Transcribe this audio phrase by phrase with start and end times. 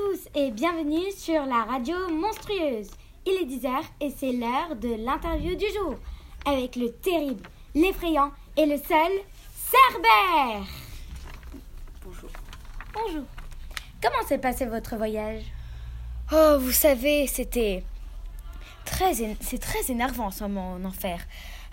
[0.00, 2.90] tous et bienvenue sur la radio monstrueuse.
[3.26, 5.94] Il est 10h et c'est l'heure de l'interview du jour
[6.46, 7.42] avec le terrible,
[7.74, 9.12] l'effrayant et le seul
[9.54, 10.66] Cerbère.
[12.04, 12.30] Bonjour.
[12.94, 13.24] Bonjour.
[14.02, 15.42] Comment s'est passé votre voyage?
[16.32, 17.82] Oh, vous savez, c'était
[18.84, 21.20] très, c'est très énervant en ce moment en enfer.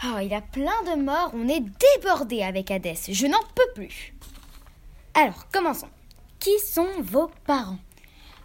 [0.03, 1.63] Oh, il y a plein de morts, on est
[1.95, 2.99] débordé avec Hadès.
[3.09, 4.13] Je n'en peux plus.
[5.13, 5.89] Alors, commençons.
[6.39, 7.79] Qui sont vos parents?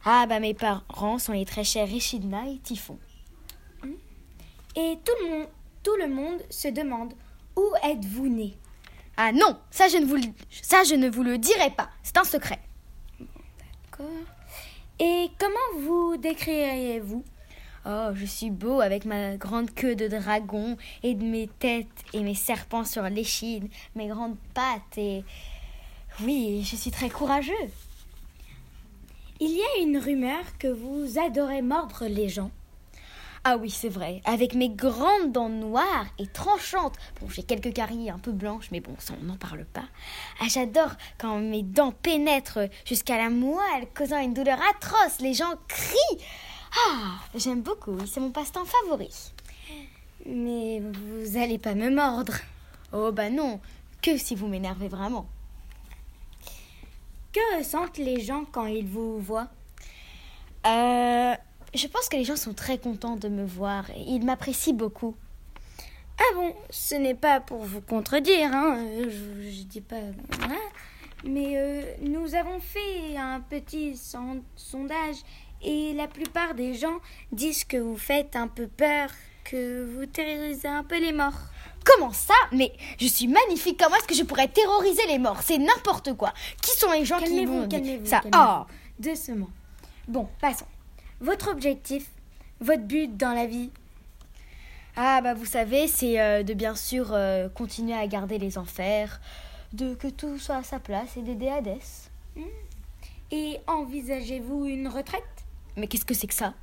[0.05, 2.98] Ah bah mes parents sont les très chers Richidna et Typhon.
[4.74, 5.48] Et tout le monde,
[5.83, 7.15] tout le monde se demande
[7.56, 8.57] où êtes-vous né?
[9.16, 11.91] Ah non, ça je ne vous le, ça je ne vous le dirai pas.
[12.02, 12.59] C'est un secret.
[13.20, 14.07] D'accord.
[14.98, 17.23] Et comment vous décririez-vous?
[17.84, 22.23] Oh, je suis beau avec ma grande queue de dragon et de mes têtes et
[22.23, 25.24] mes serpents sur l'échine, mes grandes pattes et
[26.21, 27.52] oui, je suis très courageux.
[29.45, 32.52] Il y a une rumeur que vous adorez mordre les gens.
[33.43, 34.23] Ah oui, c'est vrai.
[34.24, 36.95] Avec mes grandes dents noires et tranchantes.
[37.21, 39.88] Bon, j'ai quelques caries un peu blanches, mais bon, ça, on n'en parle pas.
[40.38, 45.18] Ah, j'adore quand mes dents pénètrent jusqu'à la moelle, causant une douleur atroce.
[45.18, 46.24] Les gens crient.
[46.87, 47.98] Ah, j'aime beaucoup.
[48.07, 49.10] C'est mon passe-temps favori.
[50.24, 52.35] Mais vous allez pas me mordre.
[52.93, 53.59] Oh, bah non.
[54.02, 55.26] Que si vous m'énervez vraiment.
[57.33, 59.49] Que ressentent les gens quand ils vous voient?
[60.66, 61.35] Euh,
[61.75, 63.85] je pense que les gens sont très contents de me voir.
[63.97, 65.15] Ils m'apprécient beaucoup.
[66.19, 69.97] Ah bon, ce n'est pas pour vous contredire, hein, euh, je, je dis pas.
[69.97, 70.59] hein,
[71.25, 75.16] mais euh, nous avons fait un petit son- sondage
[75.62, 76.99] et la plupart des gens
[77.33, 79.09] disent que vous faites un peu peur,
[79.44, 81.41] que vous terrorisez un peu les morts.
[81.84, 83.78] Comment ça Mais je suis magnifique.
[83.83, 86.33] Comment est-ce que je pourrais terroriser les morts C'est n'importe quoi.
[86.61, 87.69] Qui sont les gens qui vont
[88.05, 88.21] ça.
[88.34, 88.66] Oh
[88.99, 89.49] Doucement.
[90.09, 90.66] Bon, passons.
[91.21, 92.10] Votre objectif,
[92.60, 93.71] votre but dans la vie
[94.97, 99.21] Ah bah vous savez, c'est euh, de bien sûr euh, continuer à garder les enfers,
[99.72, 102.10] de que tout soit à sa place et d'aider Hadès.
[103.31, 105.22] Et envisagez-vous une retraite?
[105.76, 106.54] Mais qu'est-ce que c'est que ça?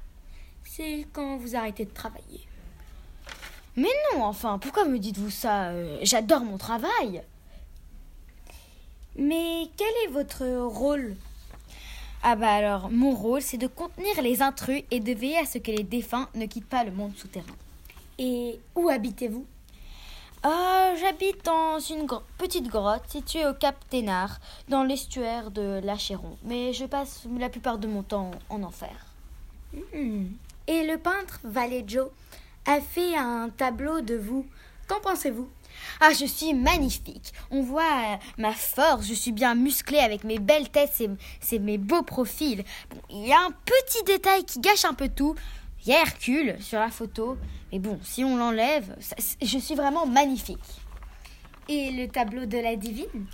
[0.64, 2.49] C'est quand vous arrêtez de travailler.
[3.80, 7.24] Mais non, enfin, pourquoi me dites-vous ça Euh, J'adore mon travail.
[9.16, 11.16] Mais quel est votre rôle?
[12.22, 15.60] Ah bah alors, mon rôle, c'est de contenir les intrus et de veiller à ce
[15.60, 17.56] que les défunts ne quittent pas le monde souterrain.
[18.18, 19.46] Et où habitez-vous?
[20.46, 22.06] Euh, J'habite dans une
[22.38, 26.38] petite grotte située au Cap Ténard, dans l'estuaire de l'Achéron.
[26.44, 29.06] Mais je passe la plupart de mon temps en enfer.
[29.94, 30.26] Hmm.
[30.68, 32.12] Et le peintre Vallejo
[32.70, 34.46] a fait un tableau de vous.
[34.88, 35.50] Qu'en pensez-vous?
[36.02, 37.34] Ah, je suis magnifique.
[37.50, 39.08] On voit euh, ma force.
[39.08, 41.02] Je suis bien musclée avec mes belles têtes,
[41.42, 42.64] c'est mes beaux profils.
[42.92, 45.36] Bon, il y a un petit détail qui gâche un peu tout.
[45.84, 47.38] Il y a Hercule sur la photo.
[47.72, 48.96] Mais bon, si on l'enlève,
[49.42, 50.60] je suis vraiment magnifique.
[51.68, 53.26] Et le tableau de la divine?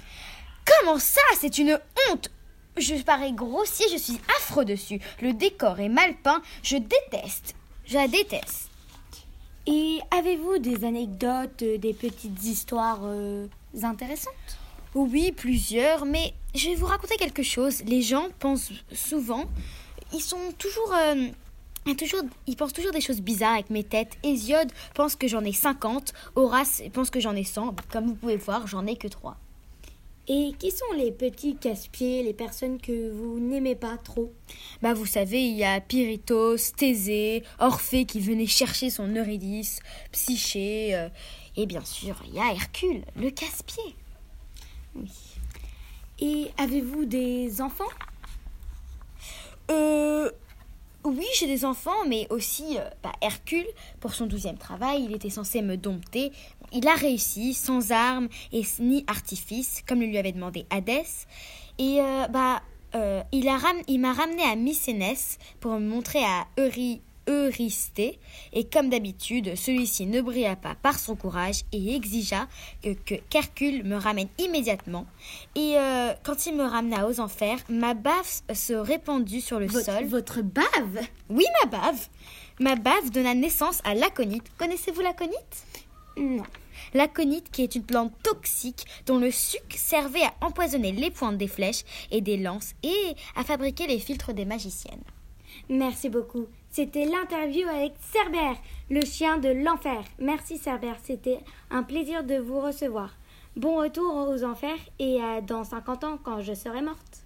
[0.66, 1.22] Comment ça?
[1.40, 1.78] C'est une
[2.09, 2.31] honte
[2.78, 5.00] Je parais grossier, je suis affreux dessus.
[5.22, 6.41] Le décor est mal peint.
[6.63, 7.56] Je déteste.
[7.85, 8.69] Je la déteste.
[9.67, 13.47] Et avez-vous des anecdotes, euh, des petites histoires euh,
[13.81, 14.33] intéressantes?
[14.93, 17.83] Oui, plusieurs, mais je vais vous raconter quelque chose.
[17.85, 19.45] Les gens pensent souvent,
[20.13, 24.17] ils sont toujours, euh, toujours, ils pensent toujours des choses bizarres avec mes têtes.
[24.23, 27.75] Hésiode pense que j'en ai 50, Horace pense que j'en ai 100.
[27.91, 29.35] Comme vous pouvez voir, j'en ai que 3.
[30.28, 34.34] Et qui sont les petits casse-pieds, les personnes que vous n'aimez pas trop
[34.81, 39.80] Bah, vous savez, il y a Pyritos, Thésée, Orphée qui venait chercher son Eurydice,
[40.12, 41.09] Psyché, euh,
[41.58, 43.96] et bien sûr, il y a Hercule, le casse-pied.
[44.96, 45.12] Oui.
[46.19, 47.84] Et avez-vous des enfants?
[49.69, 50.31] Euh.
[51.05, 53.66] Oui, j'ai des enfants, mais aussi euh, bah, Hercule,
[53.99, 56.31] pour son douzième travail, il était censé me dompter.
[56.73, 61.05] Il a réussi, sans armes et ni artifice, comme le lui avait demandé Hadès.
[61.77, 62.63] Et euh, bah,
[62.95, 63.45] euh, il
[63.99, 68.19] m'a ramené à Mycénès pour me montrer à Eury- Eurysthée.
[68.54, 72.48] Et comme d'habitude, celui-ci ne brilla pas par son courage et exigea
[72.81, 75.06] que, que qu'Hercule me ramène immédiatement.
[75.56, 79.86] Et euh, quand il me ramena aux enfers, ma bave se répandit sur le votre,
[79.86, 80.06] sol.
[80.06, 81.07] votre bave?
[81.30, 82.07] Oui, ma bave.
[82.60, 84.44] Ma bave donna naissance à l'aconite.
[84.57, 85.66] Connaissez-vous l'aconite?
[86.18, 86.44] Non.
[86.94, 91.48] L'aconite qui est une plante toxique dont le suc servait à empoisonner les pointes des
[91.48, 95.04] flèches et des lances et à fabriquer les filtres des magiciennes.
[95.69, 96.48] Merci beaucoup.
[96.75, 98.57] C'était l'interview avec Cerbère,
[98.89, 100.04] le chien de l'enfer.
[100.19, 101.39] Merci Cerbère, c'était
[101.72, 103.12] un plaisir de vous recevoir.
[103.56, 107.25] Bon retour aux enfers et dans 50 ans quand je serai morte.